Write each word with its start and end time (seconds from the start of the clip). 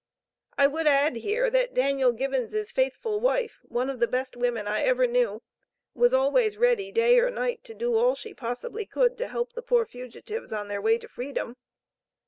I 0.57 0.65
would 0.65 0.87
add 0.87 1.17
here, 1.17 1.51
that 1.51 1.75
Daniel 1.75 2.11
Gibbons' 2.11 2.71
faithful 2.71 3.19
wife, 3.19 3.59
one 3.61 3.87
of 3.87 3.99
the 3.99 4.07
best 4.07 4.35
women 4.35 4.67
I 4.67 4.81
ever 4.81 5.05
knew, 5.05 5.43
was 5.93 6.11
always 6.11 6.57
ready, 6.57 6.91
day 6.91 7.19
or 7.19 7.29
night, 7.29 7.63
to 7.65 7.75
do 7.75 7.93
all 7.95 8.15
she 8.15 8.33
possibly 8.33 8.87
could, 8.87 9.15
to 9.19 9.27
help 9.27 9.53
the 9.53 9.61
poor 9.61 9.85
fugitives 9.85 10.51
on 10.51 10.69
their 10.69 10.81
way 10.81 10.97
to 10.97 11.07
freedom. 11.07 11.55